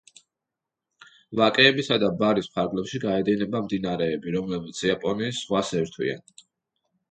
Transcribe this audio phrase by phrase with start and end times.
[1.39, 6.29] ვაკეებისა და ბარის ფარგლებში გაედინება მდინარეები, რომლებიც იაპონიის ზღვას ერთვიან.